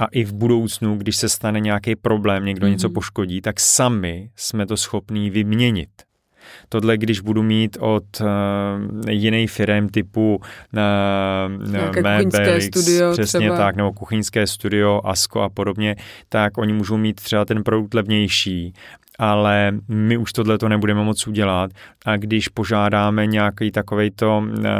a 0.00 0.06
i 0.06 0.24
v 0.24 0.32
budoucnu, 0.32 0.96
když 0.96 1.16
se 1.16 1.28
stane 1.28 1.60
nějaký 1.60 1.96
problém, 1.96 2.44
někdo 2.44 2.66
mm-hmm. 2.66 2.70
něco 2.70 2.90
poškodí, 2.90 3.40
tak 3.40 3.60
sami 3.60 4.30
jsme 4.36 4.66
to 4.66 4.76
schopní 4.76 5.30
vyměnit. 5.30 5.88
Tohle, 6.68 6.96
když 6.96 7.20
budu 7.20 7.42
mít 7.42 7.76
od 7.80 8.04
uh, 8.20 9.10
jiných 9.10 9.50
firm 9.50 9.88
typu 9.88 10.36
uh, 10.36 12.02
Mebelix, 12.02 12.66
studio 12.66 13.12
přesně 13.12 13.40
třeba. 13.40 13.56
tak, 13.56 13.76
nebo 13.76 13.92
kuchyňské 13.92 14.46
studio, 14.46 15.00
Asko 15.04 15.40
a 15.42 15.48
podobně, 15.48 15.96
tak 16.28 16.58
oni 16.58 16.72
můžou 16.72 16.96
mít 16.96 17.20
třeba 17.20 17.44
ten 17.44 17.62
produkt 17.62 17.94
levnější 17.94 18.72
ale 19.18 19.72
my 19.88 20.16
už 20.16 20.32
tohle 20.32 20.58
to 20.58 20.68
nebudeme 20.68 21.04
moc 21.04 21.26
udělat 21.26 21.70
a 22.06 22.16
když 22.16 22.48
požádáme 22.48 23.26
nějaký 23.26 23.70
takovejto, 23.70 24.44
eh, 24.64 24.70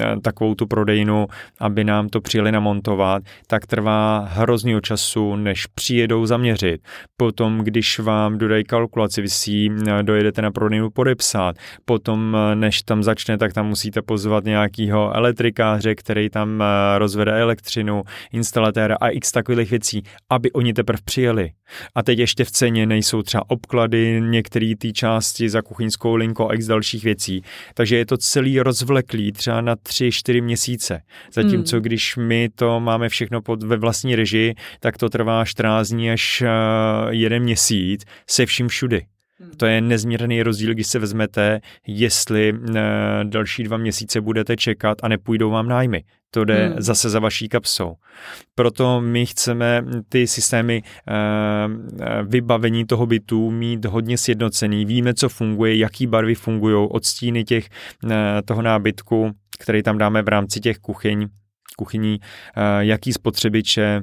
eh, 0.00 0.20
takovou 0.22 0.54
tu 0.54 0.66
prodejnu, 0.66 1.26
aby 1.60 1.84
nám 1.84 2.08
to 2.08 2.20
přijeli 2.20 2.52
namontovat, 2.52 3.22
tak 3.46 3.66
trvá 3.66 4.28
hroznýho 4.30 4.80
času, 4.80 5.36
než 5.36 5.66
přijedou 5.66 6.26
zaměřit. 6.26 6.80
Potom, 7.16 7.58
když 7.58 7.98
vám 7.98 8.38
dodají 8.38 8.64
kalkulaci, 8.64 9.22
vy 9.22 9.28
si 9.28 9.68
eh, 9.86 10.02
dojedete 10.02 10.42
na 10.42 10.50
prodejnu 10.50 10.90
podepsat, 10.90 11.56
potom, 11.84 12.36
než 12.54 12.82
tam 12.82 13.02
začne, 13.02 13.38
tak 13.38 13.52
tam 13.52 13.66
musíte 13.66 14.02
pozvat 14.02 14.44
nějakého 14.44 15.16
elektrikáře, 15.16 15.94
který 15.94 16.30
tam 16.30 16.62
rozvede 16.98 17.40
elektřinu, 17.40 18.02
instalatéra 18.32 18.96
a 19.00 19.08
x 19.08 19.32
takových 19.32 19.70
věcí, 19.70 20.02
aby 20.30 20.52
oni 20.52 20.72
teprve 20.72 20.98
přijeli. 21.04 21.50
A 21.94 22.02
teď 22.02 22.18
ještě 22.18 22.44
v 22.44 22.50
ceně 22.50 22.86
nejsou 22.86 23.22
třeba 23.22 23.44
obklady, 23.68 24.20
některé 24.20 24.72
ty 24.78 24.92
části 24.92 25.48
za 25.48 25.62
kuchyňskou 25.62 26.14
linku 26.14 26.50
a 26.50 26.54
x 26.54 26.66
dalších 26.66 27.04
věcí. 27.04 27.42
Takže 27.74 27.96
je 27.96 28.06
to 28.06 28.16
celý 28.16 28.60
rozvleklý 28.60 29.32
třeba 29.32 29.60
na 29.60 29.76
3-4 29.76 30.42
měsíce. 30.42 31.02
Zatímco 31.32 31.76
hmm. 31.76 31.82
když 31.82 32.16
my 32.16 32.48
to 32.54 32.80
máme 32.80 33.08
všechno 33.08 33.42
pod, 33.42 33.62
ve 33.62 33.76
vlastní 33.76 34.16
režii, 34.16 34.54
tak 34.80 34.98
to 34.98 35.08
trvá 35.08 35.44
14 35.44 35.88
dní 35.88 36.10
až 36.10 36.42
uh, 36.42 36.48
jeden 37.10 37.42
měsíc 37.42 38.04
se 38.26 38.46
vším 38.46 38.68
všudy. 38.68 39.17
Hmm. 39.40 39.50
To 39.56 39.66
je 39.66 39.80
nezměrný 39.80 40.42
rozdíl, 40.42 40.74
když 40.74 40.86
se 40.86 40.98
vezmete, 40.98 41.60
jestli 41.86 42.52
uh, 42.52 42.68
další 43.24 43.62
dva 43.62 43.76
měsíce 43.76 44.20
budete 44.20 44.56
čekat 44.56 44.98
a 45.02 45.08
nepůjdou 45.08 45.50
vám 45.50 45.68
nájmy. 45.68 46.04
To 46.30 46.44
jde 46.44 46.66
hmm. 46.66 46.76
zase 46.78 47.10
za 47.10 47.18
vaší 47.18 47.48
kapsou. 47.48 47.94
Proto 48.54 49.00
my 49.00 49.26
chceme 49.26 49.84
ty 50.08 50.26
systémy 50.26 50.82
uh, 50.82 52.24
vybavení 52.28 52.84
toho 52.84 53.06
bytu 53.06 53.50
mít 53.50 53.84
hodně 53.84 54.18
sjednocený. 54.18 54.84
Víme, 54.84 55.14
co 55.14 55.28
funguje, 55.28 55.76
jaký 55.76 56.06
barvy 56.06 56.34
fungují, 56.34 56.88
odstíny 56.90 57.44
těch, 57.44 57.68
toho 58.44 58.62
nábytku, 58.62 59.30
který 59.58 59.82
tam 59.82 59.98
dáme 59.98 60.22
v 60.22 60.28
rámci 60.28 60.60
těch 60.60 60.78
kuchyň, 60.78 61.26
kuchyní, 61.76 62.18
jaký 62.80 63.12
spotřebiče, 63.12 64.00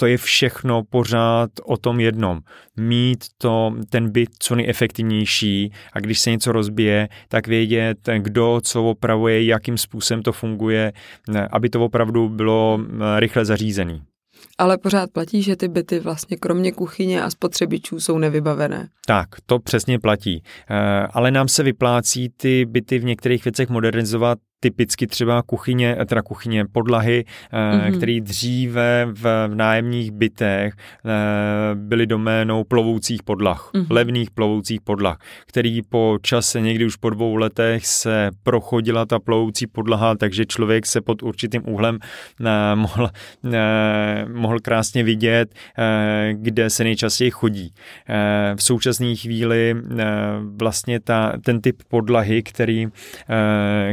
to 0.00 0.06
je 0.06 0.16
všechno 0.16 0.82
pořád 0.90 1.50
o 1.64 1.76
tom 1.76 2.00
jednom. 2.00 2.40
Mít 2.76 3.24
to, 3.38 3.74
ten 3.90 4.10
byt 4.12 4.28
co 4.38 4.54
nejefektivnější 4.54 5.72
a 5.92 6.00
když 6.00 6.20
se 6.20 6.30
něco 6.30 6.52
rozbije, 6.52 7.08
tak 7.28 7.46
vědět, 7.46 7.98
kdo 8.18 8.60
co 8.64 8.84
opravuje, 8.84 9.44
jakým 9.44 9.78
způsobem 9.78 10.22
to 10.22 10.32
funguje, 10.32 10.92
aby 11.50 11.70
to 11.70 11.84
opravdu 11.84 12.28
bylo 12.28 12.80
rychle 13.18 13.44
zařízený. 13.44 14.02
Ale 14.58 14.78
pořád 14.78 15.10
platí, 15.10 15.42
že 15.42 15.56
ty 15.56 15.68
byty 15.68 16.00
vlastně 16.00 16.36
kromě 16.36 16.72
kuchyně 16.72 17.22
a 17.22 17.30
spotřebičů 17.30 18.00
jsou 18.00 18.18
nevybavené. 18.18 18.88
Tak, 19.06 19.28
to 19.46 19.58
přesně 19.58 19.98
platí. 19.98 20.42
Eh, 20.70 21.06
ale 21.10 21.30
nám 21.30 21.48
se 21.48 21.62
vyplácí 21.62 22.28
ty 22.36 22.64
byty 22.64 22.98
v 22.98 23.04
některých 23.04 23.44
věcech 23.44 23.68
modernizovat 23.68 24.38
typicky 24.60 25.06
třeba 25.06 25.42
kuchyně, 25.42 25.96
teda 26.06 26.22
kuchyně 26.22 26.64
podlahy, 26.72 27.24
mm-hmm. 27.52 27.96
které 27.96 28.20
dříve 28.20 29.06
v, 29.12 29.22
v 29.48 29.54
nájemních 29.54 30.10
bytech 30.10 30.74
eh, 30.76 31.10
byly 31.74 32.06
doménou 32.06 32.64
plovoucích 32.64 33.22
podlah, 33.22 33.70
mm-hmm. 33.74 33.86
levných 33.90 34.30
plovoucích 34.30 34.80
podlah, 34.80 35.18
který 35.46 35.82
po 35.82 36.18
čase, 36.22 36.60
někdy 36.60 36.86
už 36.86 36.96
po 36.96 37.10
dvou 37.10 37.36
letech 37.36 37.86
se 37.86 38.30
prochodila 38.42 39.06
ta 39.06 39.18
plovoucí 39.18 39.66
podlaha, 39.66 40.14
takže 40.14 40.46
člověk 40.46 40.86
se 40.86 41.00
pod 41.00 41.22
určitým 41.22 41.62
úhlem 41.68 41.98
eh, 42.40 42.74
mohl, 42.74 43.10
mohl 44.32 44.58
krásně 44.60 45.02
vidět, 45.02 45.54
kde 46.32 46.70
se 46.70 46.84
nejčastěji 46.84 47.30
chodí. 47.30 47.72
V 48.56 48.62
současné 48.62 49.14
chvíli 49.14 49.76
vlastně 50.56 51.00
ta, 51.00 51.32
ten 51.44 51.60
typ 51.60 51.82
podlahy, 51.88 52.42
který, 52.42 52.86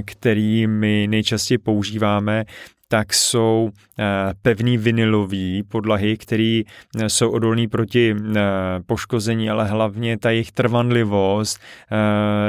který 0.06 0.55
my 0.68 1.08
nejčastěji 1.10 1.58
používáme, 1.58 2.46
tak 2.88 3.14
jsou 3.14 3.70
eh, 4.00 4.04
pevný 4.42 4.78
vinilové 4.78 5.64
podlahy, 5.68 6.18
které 6.18 6.62
eh, 7.00 7.10
jsou 7.10 7.32
odolné 7.32 7.68
proti 7.68 8.16
eh, 8.16 8.42
poškození, 8.86 9.50
ale 9.50 9.66
hlavně 9.66 10.18
ta 10.18 10.30
jejich 10.30 10.52
trvanlivost 10.52 11.60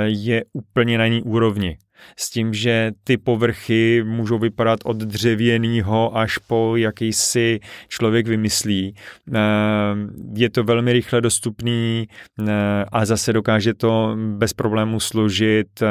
je 0.05 0.45
úplně 0.53 0.99
na 0.99 1.05
jiný 1.05 1.23
úrovni 1.23 1.79
s 2.19 2.31
tím, 2.31 2.55
že 2.55 2.93
ty 3.05 3.17
povrchy 3.17 4.05
můžou 4.07 4.39
vypadat 4.39 4.81
od 4.85 4.97
dřevěného 4.97 6.17
až 6.17 6.39
po 6.39 6.77
jakýsi 6.77 7.61
člověk 7.89 8.29
vymyslí. 8.29 8.95
Eh, 9.35 9.41
je 10.35 10.51
to 10.51 10.65
velmi 10.65 10.93
rychle 10.93 11.21
dostupný 11.21 12.09
eh, 12.09 12.53
a 12.93 13.05
zase 13.05 13.33
dokáže 13.33 13.75
to 13.75 14.17
bez 14.17 14.53
problémů 14.53 15.01
složit 15.01 15.83
eh, 15.83 15.87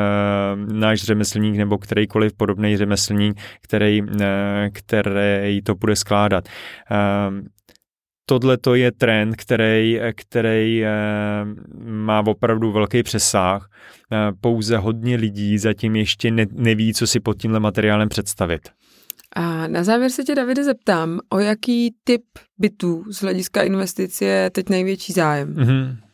náš 0.73 1.03
řemeslník 1.03 1.57
nebo 1.57 1.77
kterýkoliv 1.77 2.33
podobný 2.33 2.77
řemeslník, 2.77 3.41
který, 3.61 4.01
který 4.73 5.61
to 5.61 5.75
bude 5.75 5.95
skládat 5.95 6.49
tohle 8.25 8.57
to 8.57 8.75
je 8.75 8.91
trend, 8.91 9.35
který, 9.35 9.99
který 10.15 10.85
eh, 10.85 10.89
má 11.83 12.23
opravdu 12.27 12.71
velký 12.71 13.03
přesah. 13.03 13.69
Eh, 14.11 14.31
pouze 14.41 14.77
hodně 14.77 15.15
lidí 15.15 15.57
zatím 15.57 15.95
ještě 15.95 16.31
ne, 16.31 16.45
neví, 16.51 16.93
co 16.93 17.07
si 17.07 17.19
pod 17.19 17.41
tímhle 17.41 17.59
materiálem 17.59 18.09
představit. 18.09 18.69
A 19.35 19.67
na 19.67 19.83
závěr 19.83 20.11
se 20.11 20.23
tě, 20.23 20.35
Davide, 20.35 20.63
zeptám, 20.63 21.19
o 21.29 21.39
jaký 21.39 21.95
typ 22.03 22.23
bytů 22.57 23.03
z 23.09 23.21
hlediska 23.21 23.63
investice 23.63 24.25
je 24.25 24.49
teď 24.49 24.69
největší 24.69 25.13
zájem? 25.13 25.55
Mm-hmm. 25.55 26.04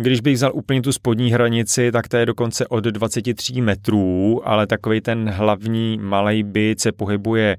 Když 0.00 0.20
bych 0.20 0.34
vzal 0.34 0.50
úplně 0.54 0.82
tu 0.82 0.92
spodní 0.92 1.32
hranici, 1.32 1.92
tak 1.92 2.08
to 2.08 2.16
je 2.16 2.26
dokonce 2.26 2.66
od 2.66 2.84
23 2.84 3.60
metrů, 3.60 4.40
ale 4.48 4.66
takový 4.66 5.00
ten 5.00 5.28
hlavní 5.28 5.98
malý 6.00 6.42
byt 6.42 6.80
se 6.80 6.92
pohybuje 6.92 7.56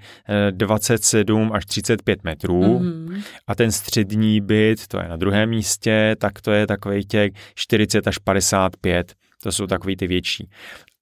27 0.52 1.49
eh, 1.54 1.58
až 1.58 1.65
35 1.65 2.23
metrů 2.23 2.62
mm-hmm. 2.62 3.21
a 3.47 3.56
ten 3.56 3.71
střední 3.71 4.41
byt, 4.41 4.88
to 4.88 4.99
je 4.99 5.10
na 5.10 5.15
druhém 5.15 5.49
místě, 5.49 6.15
tak 6.19 6.41
to 6.41 6.52
je 6.52 6.67
takový 6.67 7.06
těch 7.06 7.32
40 7.56 8.08
až 8.08 8.17
55 8.17 9.13
to 9.43 9.52
jsou 9.52 9.67
takový 9.67 9.95
ty 9.95 10.08
větší. 10.08 10.49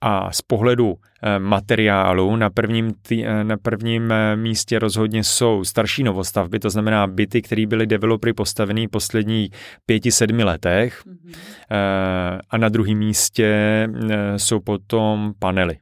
A 0.02 0.32
z 0.32 0.42
pohledu 0.42 0.96
eh, 1.24 1.40
materiálu 1.40 2.36
na 2.36 2.50
prvním, 2.50 2.94
tý, 2.94 3.26
eh, 3.26 3.44
na 3.44 3.58
prvním 3.58 4.12
eh, 4.12 4.36
místě 4.36 4.80
rozhodně 4.80 5.24
jsou 5.24 5.64
starší 5.64 6.04
novostavby, 6.04 6.60
to 6.60 6.70
znamená 6.70 7.08
byty, 7.08 7.42
které 7.42 7.66
byly 7.66 7.88
developery 7.88 8.34
postavený 8.34 8.88
posledních 8.88 9.52
pěti, 9.86 10.12
sedmi 10.12 10.44
letech. 10.44 11.04
Mm-hmm. 11.06 12.40
A 12.50 12.58
na 12.58 12.70
druhém 12.70 12.98
místě 12.98 13.88
jsou 14.38 14.60
potom 14.60 15.34
panely. 15.40 15.78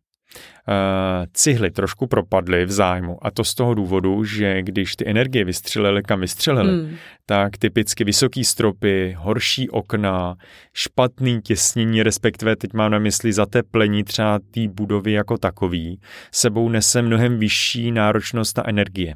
Eh, 0.69 1.28
cihly 1.34 1.71
trošku 1.71 2.08
propadly 2.08 2.65
v 2.65 2.71
zájmu 2.71 3.25
a 3.25 3.32
to 3.32 3.43
z 3.43 3.56
toho 3.56 3.73
důvodu, 3.73 4.23
že 4.23 4.62
když 4.62 4.95
ty 4.95 5.10
energie 5.10 5.45
vystřelily 5.45 6.04
kam 6.04 6.21
vystřelily, 6.21 6.69
hmm. 6.69 6.95
tak 7.25 7.58
typicky 7.58 8.04
vysoký 8.04 8.43
stropy, 8.43 9.15
horší 9.17 9.69
okna, 9.69 10.36
špatný 10.73 11.41
těsnění, 11.41 12.04
respektive 12.04 12.56
teď 12.56 12.73
mám 12.73 12.91
na 12.91 12.99
mysli 12.99 13.34
zateplení 13.34 14.04
třeba 14.04 14.39
té 14.39 14.67
budovy 14.67 15.12
jako 15.12 15.38
takový, 15.38 15.99
sebou 16.32 16.69
nese 16.69 17.01
mnohem 17.01 17.39
vyšší 17.39 17.91
náročnost 17.91 18.58
na 18.58 18.69
energie. 18.69 19.15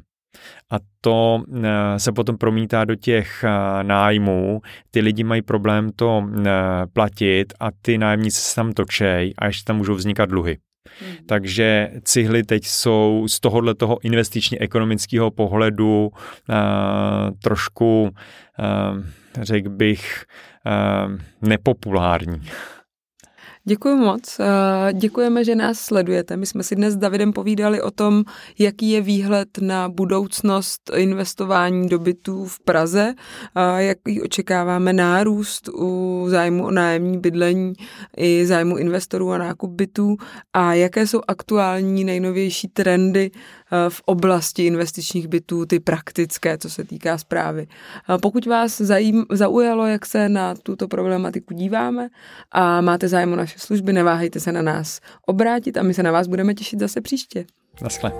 A 0.72 0.76
to 1.00 1.42
se 1.96 2.12
potom 2.12 2.36
promítá 2.36 2.84
do 2.84 2.94
těch 2.94 3.44
nájmů. 3.82 4.60
Ty 4.90 5.00
lidi 5.00 5.24
mají 5.24 5.42
problém 5.42 5.90
to 5.96 6.22
platit 6.92 7.52
a 7.60 7.68
ty 7.82 7.98
nájemníci 7.98 8.40
se 8.40 8.54
tam 8.54 8.72
točej 8.72 9.34
a 9.38 9.46
ještě 9.46 9.64
tam 9.64 9.76
můžou 9.76 9.94
vznikat 9.94 10.28
dluhy. 10.28 10.58
Hmm. 11.00 11.16
Takže 11.26 11.90
cihly 12.04 12.42
teď 12.42 12.66
jsou 12.66 13.26
z 13.28 13.40
tohohle 13.40 13.74
toho 13.74 13.98
investičně 14.02 14.58
ekonomického 14.58 15.30
pohledu 15.30 16.08
uh, 16.08 16.56
trošku, 17.42 18.02
uh, 18.02 19.02
řekl 19.40 19.70
bych, 19.70 20.24
uh, 20.66 21.18
nepopulární. 21.48 22.42
Děkuji 23.64 23.96
moc. 23.96 24.40
Děkujeme, 24.92 25.44
že 25.44 25.54
nás 25.54 25.78
sledujete. 25.78 26.36
My 26.36 26.46
jsme 26.46 26.62
si 26.62 26.76
dnes 26.76 26.94
s 26.94 26.96
Davidem 26.96 27.32
povídali 27.32 27.82
o 27.82 27.90
tom, 27.90 28.24
jaký 28.58 28.90
je 28.90 29.00
výhled 29.00 29.48
na 29.60 29.88
budoucnost 29.88 30.90
investování 30.96 31.88
do 31.88 31.98
bytů 31.98 32.44
v 32.44 32.60
Praze, 32.60 33.14
jaký 33.76 34.22
očekáváme 34.22 34.92
nárůst 34.92 35.68
u 35.68 36.24
zájmu 36.28 36.64
o 36.64 36.70
nájemní 36.70 37.18
bydlení 37.18 37.72
i 38.16 38.46
zájmu 38.46 38.76
investorů 38.76 39.28
o 39.28 39.38
nákup 39.38 39.70
bytů 39.70 40.16
a 40.52 40.74
jaké 40.74 41.06
jsou 41.06 41.20
aktuální 41.28 42.04
nejnovější 42.04 42.68
trendy 42.68 43.30
v 43.88 44.02
oblasti 44.04 44.66
investičních 44.66 45.28
bytů, 45.28 45.66
ty 45.66 45.80
praktické, 45.80 46.58
co 46.58 46.70
se 46.70 46.84
týká 46.84 47.18
zprávy. 47.18 47.66
Pokud 48.22 48.46
vás 48.46 48.80
zaujalo, 49.32 49.86
jak 49.86 50.06
se 50.06 50.28
na 50.28 50.54
tuto 50.54 50.88
problematiku 50.88 51.54
díváme 51.54 52.08
a 52.52 52.80
máte 52.80 53.08
zájem 53.08 53.32
o 53.32 53.36
naše 53.36 53.58
služby, 53.60 53.92
neváhejte 53.92 54.40
se 54.40 54.52
na 54.52 54.62
nás 54.62 55.00
obrátit 55.26 55.76
a 55.76 55.82
my 55.82 55.94
se 55.94 56.02
na 56.02 56.12
vás 56.12 56.26
budeme 56.26 56.54
těšit 56.54 56.80
zase 56.80 57.00
příště. 57.00 57.44
Naschle. 57.82 58.12